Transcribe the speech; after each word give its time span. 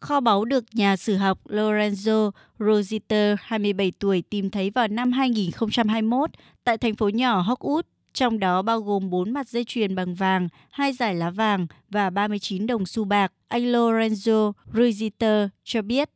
Kho 0.00 0.20
báu 0.20 0.44
được 0.44 0.64
nhà 0.72 0.96
sử 0.96 1.16
học 1.16 1.38
Lorenzo 1.46 2.30
Rositer, 2.58 3.36
27 3.42 3.92
tuổi, 3.98 4.22
tìm 4.30 4.50
thấy 4.50 4.70
vào 4.70 4.88
năm 4.88 5.12
2021 5.12 6.30
tại 6.64 6.78
thành 6.78 6.96
phố 6.96 7.08
nhỏ 7.08 7.42
Hockwood, 7.42 7.82
trong 8.14 8.38
đó 8.38 8.62
bao 8.62 8.80
gồm 8.80 9.10
4 9.10 9.30
mặt 9.30 9.48
dây 9.48 9.64
chuyền 9.64 9.94
bằng 9.94 10.14
vàng, 10.14 10.48
hai 10.70 10.92
giải 10.92 11.14
lá 11.14 11.30
vàng 11.30 11.66
và 11.90 12.10
39 12.10 12.66
đồng 12.66 12.86
xu 12.86 13.04
bạc. 13.04 13.32
Anh 13.48 13.64
Lorenzo 13.64 14.52
Rositer 14.74 15.48
cho 15.64 15.82
biết. 15.82 16.10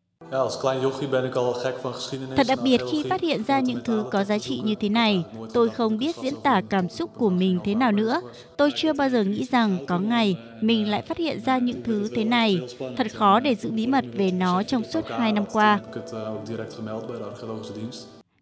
Thật 2.36 2.46
đặc 2.48 2.58
biệt 2.62 2.80
khi 2.92 3.02
phát 3.10 3.20
hiện 3.20 3.44
ra 3.44 3.60
những 3.60 3.80
thứ 3.84 4.04
có 4.10 4.24
giá 4.24 4.38
trị 4.38 4.60
như 4.64 4.74
thế 4.74 4.88
này. 4.88 5.24
Tôi 5.54 5.70
không 5.70 5.98
biết 5.98 6.16
diễn 6.22 6.34
tả 6.42 6.62
cảm 6.70 6.88
xúc 6.88 7.10
của 7.14 7.30
mình 7.30 7.58
thế 7.64 7.74
nào 7.74 7.92
nữa. 7.92 8.20
Tôi 8.56 8.70
chưa 8.76 8.92
bao 8.92 9.08
giờ 9.08 9.24
nghĩ 9.24 9.44
rằng 9.44 9.86
có 9.86 9.98
ngày 9.98 10.36
mình 10.60 10.90
lại 10.90 11.02
phát 11.02 11.18
hiện 11.18 11.40
ra 11.46 11.58
những 11.58 11.82
thứ 11.82 12.08
thế 12.14 12.24
này. 12.24 12.60
Thật 12.96 13.06
khó 13.14 13.40
để 13.40 13.54
giữ 13.54 13.70
bí 13.70 13.86
mật 13.86 14.04
về 14.12 14.30
nó 14.30 14.62
trong 14.62 14.82
suốt 14.92 15.04
hai 15.08 15.32
năm 15.32 15.44
qua. 15.52 15.80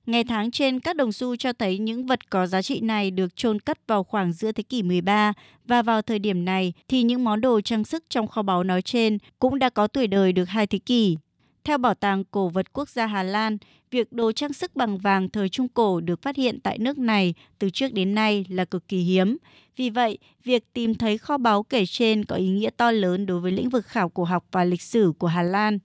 Ngày 0.07 0.25
tháng 0.25 0.51
trên 0.51 0.81
các 0.81 0.97
đồng 0.97 1.13
xu 1.13 1.37
cho 1.37 1.53
thấy 1.53 1.79
những 1.79 2.07
vật 2.07 2.31
có 2.31 2.47
giá 2.47 2.63
trị 2.63 2.81
này 2.81 3.11
được 3.11 3.37
chôn 3.37 3.61
cất 3.61 3.79
vào 3.87 4.05
khoảng 4.05 4.33
giữa 4.33 4.53
thế 4.53 4.63
kỷ 4.63 4.83
13 4.83 5.33
và 5.67 5.83
vào 5.83 6.03
thời 6.03 6.19
điểm 6.19 6.45
này 6.45 6.73
thì 6.89 7.03
những 7.03 7.25
món 7.25 7.41
đồ 7.41 7.61
trang 7.61 7.85
sức 7.85 8.05
trong 8.09 8.27
kho 8.27 8.43
báu 8.43 8.65
nói 8.65 8.83
trên 8.83 9.19
cũng 9.39 9.59
đã 9.59 9.71
có 9.71 9.87
tuổi 9.87 10.07
đời 10.07 10.33
được 10.33 10.45
hai 10.45 10.67
thế 10.67 10.79
kỷ. 10.79 11.17
Theo 11.65 11.79
Bảo 11.79 11.95
tàng 11.95 12.25
Cổ 12.25 12.49
vật 12.49 12.73
Quốc 12.73 12.89
gia 12.89 13.07
Hà 13.07 13.23
Lan, 13.23 13.59
việc 13.91 14.13
đồ 14.13 14.33
trang 14.33 14.53
sức 14.53 14.77
bằng 14.77 14.99
vàng 14.99 15.29
thời 15.29 15.49
Trung 15.49 15.69
Cổ 15.69 16.01
được 16.01 16.23
phát 16.23 16.37
hiện 16.37 16.61
tại 16.61 16.79
nước 16.79 16.99
này 16.99 17.35
từ 17.59 17.71
trước 17.71 17.93
đến 17.93 18.15
nay 18.15 18.45
là 18.49 18.65
cực 18.65 18.89
kỳ 18.89 18.99
hiếm. 18.99 19.37
Vì 19.77 19.91
vậy, 19.91 20.19
việc 20.45 20.73
tìm 20.73 20.95
thấy 20.95 21.19
kho 21.19 21.39
báu 21.39 21.63
kể 21.63 21.87
trên 21.87 22.25
có 22.25 22.37
ý 22.37 22.49
nghĩa 22.49 22.71
to 22.77 22.91
lớn 22.91 23.27
đối 23.27 23.41
với 23.41 23.53
lĩnh 23.53 23.69
vực 23.69 23.87
khảo 23.87 24.09
cổ 24.09 24.25
học 24.25 24.47
và 24.53 24.65
lịch 24.65 24.83
sử 24.83 25.13
của 25.19 25.27
Hà 25.27 25.43
Lan. 25.43 25.79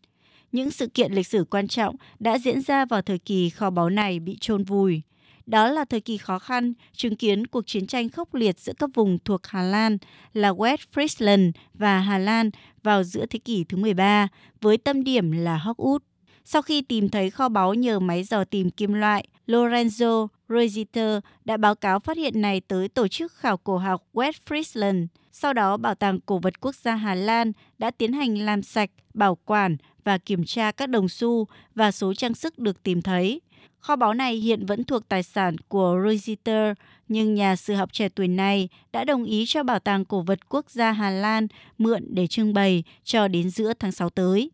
Những 0.51 0.71
sự 0.71 0.87
kiện 0.87 1.13
lịch 1.13 1.27
sử 1.27 1.45
quan 1.49 1.67
trọng 1.67 1.95
đã 2.19 2.37
diễn 2.37 2.61
ra 2.61 2.85
vào 2.85 3.01
thời 3.01 3.19
kỳ 3.19 3.49
kho 3.49 3.69
báu 3.69 3.89
này 3.89 4.19
bị 4.19 4.37
chôn 4.41 4.63
vùi. 4.63 5.01
Đó 5.47 5.69
là 5.69 5.85
thời 5.85 6.01
kỳ 6.01 6.17
khó 6.17 6.39
khăn, 6.39 6.73
chứng 6.93 7.15
kiến 7.15 7.47
cuộc 7.47 7.67
chiến 7.67 7.87
tranh 7.87 8.09
khốc 8.09 8.35
liệt 8.35 8.59
giữa 8.59 8.73
các 8.79 8.89
vùng 8.93 9.17
thuộc 9.25 9.47
Hà 9.47 9.61
Lan 9.61 9.97
là 10.33 10.51
West 10.51 10.77
Friesland 10.93 11.51
và 11.73 11.99
Hà 11.99 12.17
Lan 12.17 12.49
vào 12.83 13.03
giữa 13.03 13.25
thế 13.25 13.39
kỷ 13.39 13.63
thứ 13.63 13.77
13, 13.77 14.27
với 14.61 14.77
tâm 14.77 15.03
điểm 15.03 15.31
là 15.31 15.61
Hockwood. 15.65 15.99
Sau 16.45 16.61
khi 16.61 16.81
tìm 16.81 17.09
thấy 17.09 17.29
kho 17.29 17.49
báu 17.49 17.73
nhờ 17.73 17.99
máy 17.99 18.23
dò 18.23 18.43
tìm 18.43 18.69
kim 18.69 18.93
loại, 18.93 19.27
Lorenzo 19.47 20.27
Reuters 20.49 21.25
đã 21.45 21.57
báo 21.57 21.75
cáo 21.75 21.99
phát 21.99 22.17
hiện 22.17 22.41
này 22.41 22.61
tới 22.61 22.87
Tổ 22.87 23.07
chức 23.07 23.33
Khảo 23.33 23.57
cổ 23.57 23.77
học 23.77 24.03
West 24.13 24.31
Friesland. 24.49 25.07
Sau 25.31 25.53
đó, 25.53 25.77
Bảo 25.77 25.95
tàng 25.95 26.19
Cổ 26.19 26.39
vật 26.39 26.61
Quốc 26.61 26.75
gia 26.75 26.95
Hà 26.95 27.15
Lan 27.15 27.51
đã 27.77 27.91
tiến 27.91 28.13
hành 28.13 28.37
làm 28.37 28.63
sạch, 28.63 28.89
bảo 29.13 29.37
quản 29.45 29.77
và 30.03 30.17
kiểm 30.17 30.45
tra 30.45 30.71
các 30.71 30.89
đồng 30.89 31.09
xu 31.09 31.47
và 31.75 31.91
số 31.91 32.13
trang 32.13 32.33
sức 32.33 32.59
được 32.59 32.83
tìm 32.83 33.01
thấy. 33.01 33.41
Kho 33.79 33.95
báu 33.95 34.13
này 34.13 34.35
hiện 34.35 34.65
vẫn 34.65 34.83
thuộc 34.83 35.09
tài 35.09 35.23
sản 35.23 35.55
của 35.67 35.99
Reuters, 36.03 36.79
nhưng 37.07 37.33
nhà 37.33 37.55
sử 37.55 37.73
học 37.73 37.93
trẻ 37.93 38.09
tuổi 38.09 38.27
này 38.27 38.69
đã 38.91 39.03
đồng 39.03 39.23
ý 39.23 39.45
cho 39.47 39.63
Bảo 39.63 39.79
tàng 39.79 40.05
Cổ 40.05 40.21
vật 40.21 40.49
Quốc 40.49 40.69
gia 40.69 40.91
Hà 40.91 41.09
Lan 41.09 41.47
mượn 41.77 42.03
để 42.09 42.27
trưng 42.27 42.53
bày 42.53 42.83
cho 43.03 43.27
đến 43.27 43.49
giữa 43.49 43.73
tháng 43.79 43.91
6 43.91 44.09
tới. 44.09 44.51